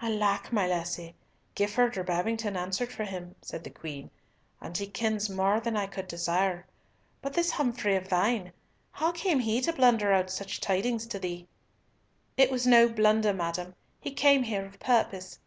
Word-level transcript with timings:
"Alack, 0.00 0.52
my 0.52 0.68
lassie, 0.68 1.16
Gifford 1.56 1.98
or 1.98 2.04
Babington 2.04 2.56
answered 2.56 2.92
for 2.92 3.02
him," 3.02 3.34
said 3.42 3.64
the 3.64 3.70
Queen, 3.70 4.08
"and 4.60 4.78
he 4.78 4.86
kens 4.86 5.28
more 5.28 5.58
than 5.58 5.76
I 5.76 5.88
could 5.88 6.06
desire. 6.06 6.64
But 7.20 7.32
this 7.32 7.50
Humfrey 7.50 7.96
of 7.96 8.06
thine! 8.08 8.52
How 8.92 9.10
came 9.10 9.40
he 9.40 9.60
to 9.62 9.72
blunder 9.72 10.12
out 10.12 10.30
such 10.30 10.60
tidings 10.60 11.08
to 11.08 11.18
thee?" 11.18 11.48
"It 12.36 12.52
was 12.52 12.68
no 12.68 12.88
blunder, 12.88 13.34
madam. 13.34 13.74
He 13.98 14.12
came 14.12 14.44
here 14.44 14.64
of 14.64 14.78
purpose." 14.78 15.40